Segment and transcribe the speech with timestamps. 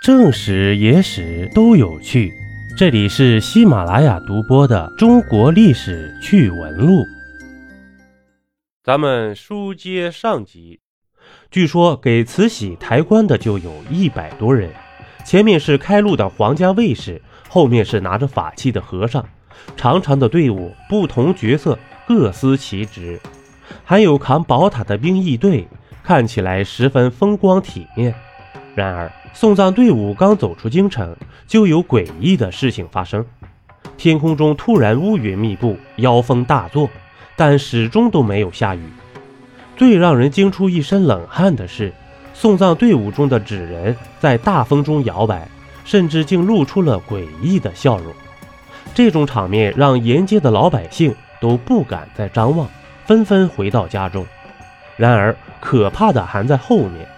[0.00, 2.32] 正史、野史都有趣，
[2.76, 7.00] 这里是喜马拉雅独播的《中国历史趣闻录》。
[8.84, 10.78] 咱们书接上集，
[11.50, 14.70] 据说给慈禧抬棺的就有一百多人，
[15.26, 19.28] 前面是开路的皇家卫士，后面是拿着法器的和尚，
[19.76, 21.76] 长长的队伍，不同角色，
[22.06, 23.20] 各司其职，
[23.84, 25.66] 还有扛宝塔的兵役队，
[26.04, 28.14] 看起来十分风光体面。
[28.78, 31.16] 然而，送葬队伍刚走出京城，
[31.48, 33.26] 就有诡异的事情发生。
[33.96, 36.88] 天空中突然乌云密布，妖风大作，
[37.34, 38.82] 但始终都没有下雨。
[39.76, 41.92] 最让人惊出一身冷汗的是，
[42.32, 45.48] 送葬队伍中的纸人在大风中摇摆，
[45.84, 48.14] 甚至竟露出了诡异的笑容。
[48.94, 52.68] 这种场面让沿街的老百姓都不敢再张望，
[53.06, 54.24] 纷纷回到家中。
[54.96, 57.08] 然而，可怕的还在后面。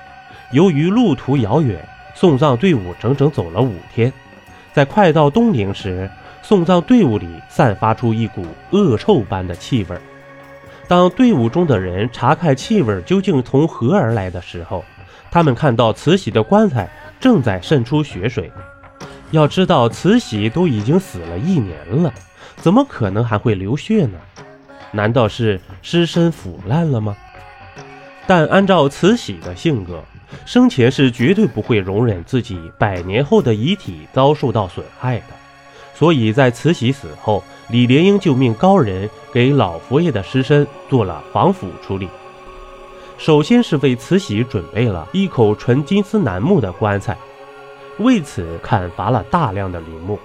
[0.52, 4.12] 由于路途遥远，送葬队伍整整走了五天，
[4.72, 6.10] 在快到东陵时，
[6.42, 9.96] 送葬队伍里散发出一股恶臭般的气味。
[10.88, 14.84] 当队伍中的人查看气味究竟从何而来的时候，
[15.30, 18.50] 他们看到慈禧的棺材正在渗出血水。
[19.30, 22.12] 要知道，慈禧都已经死了一年了，
[22.56, 24.18] 怎么可能还会流血呢？
[24.90, 27.16] 难道是尸身腐烂了吗？
[28.26, 30.02] 但按照慈禧的性格，
[30.44, 35.26] 生前是绝对不会容忍自己百年后的遗体遭受到损害的，
[35.94, 42.08] 所以在慈禧死后，李莲英就命高人给老佛爷的尸身做了防腐处理。
[43.18, 47.16] 首先是为慈禧准备了一口纯金丝楠木的棺材，
[47.98, 50.18] 为此砍伐了大量的陵墓，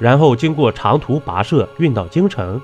[0.00, 2.60] 然后经过长途跋涉运到京城，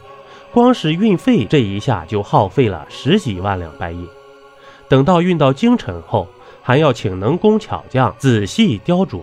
[0.53, 4.09] 光是运费这一下就耗费了十几万两白银。
[4.89, 6.27] 等到运到京城后，
[6.67, 9.21] 还要请能工巧匠仔细雕琢，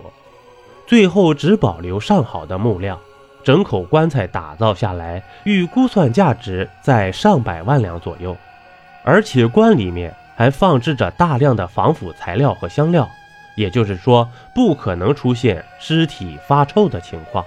[0.86, 2.96] 最后只保留上好的木料。
[3.42, 8.36] 整口棺材打造下来，预估算价值在上百万两左右。
[9.02, 13.08] 而且棺里面还放置着大量的防腐材料和香料，
[13.56, 17.44] 也就是说，不可能出现尸体发臭的情况。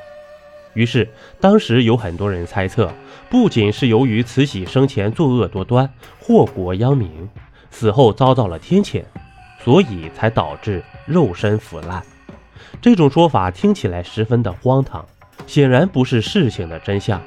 [0.74, 2.92] 于是，当时有很多人猜测，
[3.30, 5.90] 不仅是由于慈禧生前作恶多端，
[6.20, 7.30] 祸国殃民，
[7.72, 9.02] 死后遭到了天谴。
[9.66, 12.04] 所以才导致肉身腐烂，
[12.80, 15.04] 这种说法听起来十分的荒唐，
[15.48, 17.20] 显然不是事情的真相。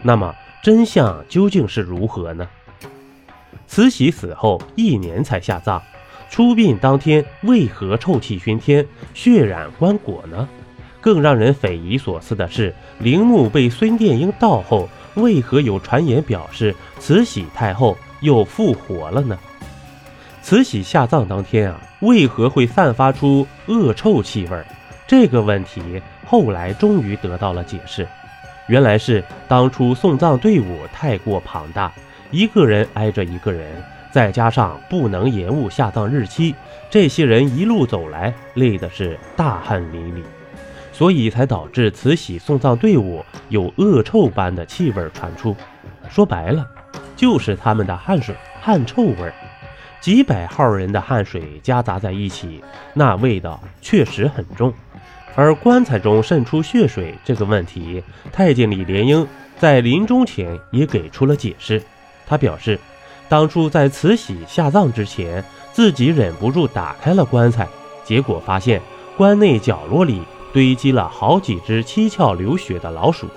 [0.00, 0.32] 那么
[0.62, 2.48] 真相究竟是如何呢？
[3.66, 5.82] 慈禧死后一年才下葬，
[6.30, 10.48] 出殡当天为何臭气熏天、血染棺椁呢？
[11.00, 19.36] 更让人匪夷所思的是，陵墓被孙殿英盗后，为何有传言表示慈禧太后又复活了呢？
[20.42, 24.62] 慈禧下葬当天啊，为何会散发出恶臭气味？
[25.06, 28.06] 这个问题后来终于得到了解释，
[28.66, 31.92] 原来是当初送葬队伍太过庞大，
[32.32, 36.54] 一个人挨着一个人，再加上不能延误下葬日期，
[36.90, 40.22] 这些人一路走来累的是大汗淋漓，
[40.92, 45.56] 所以才导致慈禧送葬队伍有恶臭般的气味传出。
[46.10, 46.66] 说白了，
[47.14, 49.32] 就是他们的汗水、汗臭味儿。
[50.02, 52.60] 几百号人的汗水夹杂在一起，
[52.92, 54.74] 那味道确实很重。
[55.36, 58.02] 而棺材中渗出血水这个问题，
[58.32, 59.24] 太监李莲英
[59.60, 61.80] 在临终前也给出了解释。
[62.26, 62.76] 他表示，
[63.28, 65.42] 当初在慈禧下葬之前，
[65.72, 67.68] 自己忍不住打开了棺材，
[68.04, 68.82] 结果发现
[69.16, 70.20] 棺内角落里
[70.52, 73.28] 堆积了好几只七窍流血的老鼠，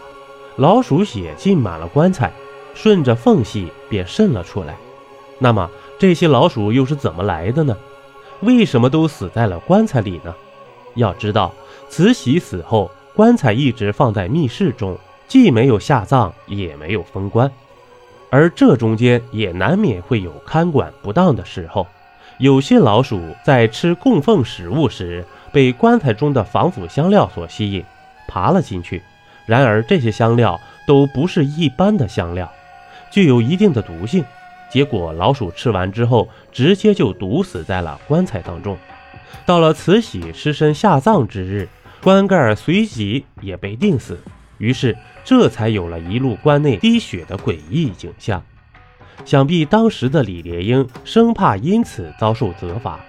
[0.56, 2.32] 老鼠血浸满了棺材，
[2.74, 4.76] 顺着缝隙便渗了出来。
[5.38, 7.78] 那么，这些老鼠又是怎么来的呢？
[8.42, 10.36] 为什么都死在了棺材里呢？
[10.96, 11.54] 要知道，
[11.90, 14.98] 慈禧死后，棺材一直放在密室中，
[15.28, 17.50] 既没有下葬，也没有封棺，
[18.30, 21.88] 而这中间也难免会有看管不当的时候。
[22.40, 27.82] 有些老鼠在吃供奉食物时，被棺材中的防腐香料所吸引，
[28.28, 29.02] 爬了进去。
[29.46, 32.52] 然而，这些香料都不是一般的香料，
[33.10, 34.26] 具有一定的毒性。
[34.72, 38.78] 结果老鼠吃完之后，直接就毒死在了棺材当中。
[39.46, 41.70] 到了慈禧尸身下葬之日，
[42.02, 44.20] 棺盖随即也被钉死。
[44.58, 48.44] 于是这才有了一路棺内滴血的诡异景象。
[49.24, 53.00] 想必当时的李莲英生怕因此遭受责罚，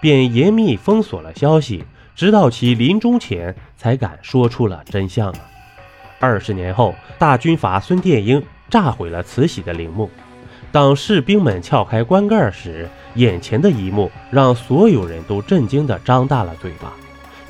[0.00, 1.84] 便严密封锁了消息，
[2.14, 5.38] 直到其临终前才敢说出了真相啊！
[6.18, 10.10] 二十年后，大军阀孙殿英炸毁了慈禧的陵墓。
[10.72, 16.92] 当士兵们撬开棺盖时，眼前的一幕让所有人都震惊地张大了嘴巴。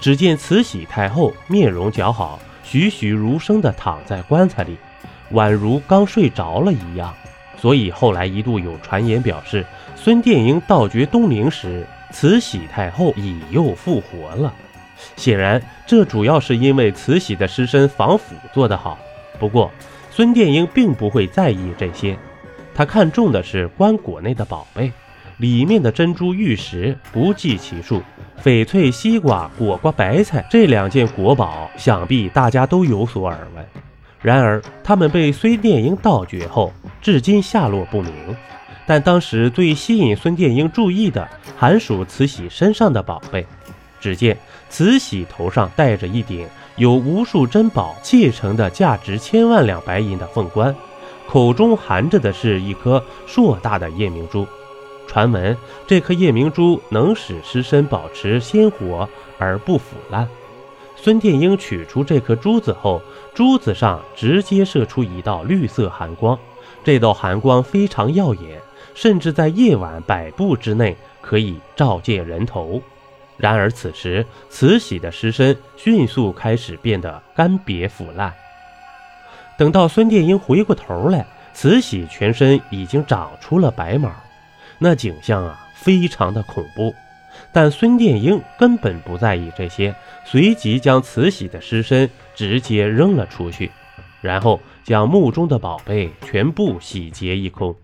[0.00, 4.78] 只见慈禧太后面容姣好，栩栩如生地躺在棺材里，
[5.32, 7.14] 宛如刚睡着了一样。
[7.58, 14.50] 所以后来一度有传言表示，孙殿英盗掘东陵时，慈禧太后已又复活了。
[15.16, 18.98] 显然，这主要是因为慈禧的尸身防腐做得好。
[19.38, 19.70] 不过，
[20.10, 22.18] 孙殿英并不会在意这些，
[22.74, 24.92] 他看中的是棺椁内的宝贝，
[25.38, 28.02] 里面的珍珠玉石不计其数，
[28.42, 33.64] 翡翠、西瓜、果瓜、白菜这两件国宝，想必大家都有所耳闻。
[34.22, 38.12] 然而，他们被孙殿英盗掘后，至今下落不明。
[38.86, 41.26] 但当时最吸引孙殿英注意的，
[41.56, 43.46] 还属慈禧身上的宝贝。
[44.00, 44.36] 只见
[44.68, 46.46] 慈禧头上戴着一顶
[46.76, 50.74] 由无数珍宝砌成的、价值千万两白银的凤冠，
[51.30, 54.44] 口中含着的是一颗硕大的夜明珠。
[55.06, 55.56] 传闻
[55.86, 60.28] 这颗夜明珠能使尸身保持鲜活而不腐烂。
[60.96, 63.00] 孙殿英取出这颗珠子后，
[63.32, 66.36] 珠子上直接射出一道绿色寒光，
[66.82, 68.60] 这道寒光非常耀眼，
[68.92, 72.82] 甚至在夜晚百步之内可以照见人头。
[73.36, 78.34] 然而此时，慈禧的尸身迅速开始变得干瘪腐烂。
[79.60, 84.10] 等到孙殿英回过头来，慈禧全身已经长出了白毛，
[84.78, 86.94] 那景象啊，非常的恐怖。
[87.52, 93.70] 但孙殿英根本不在意这些，随即将慈禧的尸身直接扔了出去，
[94.22, 97.76] 然后将墓中的宝贝全部洗劫一空。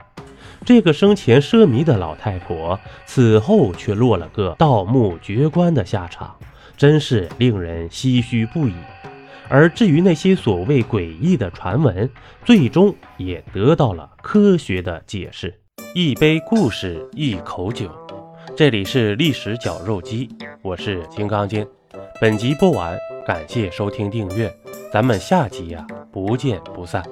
[0.64, 6.37] 这个生前奢靡的老太婆，此后却落了个盗墓掘棺的下场，
[6.75, 8.72] 真是令人唏嘘不已。
[9.48, 12.08] 而至于那些所谓诡异的传闻，
[12.44, 15.54] 最终也得到了科学的解释。
[15.94, 17.90] 一杯故事，一口酒。
[18.56, 20.28] 这里是历史绞肉机，
[20.62, 21.66] 我是金刚经。
[22.20, 24.52] 本集播完，感谢收听订阅，
[24.93, 27.02] 咱们下集呀，不见不散。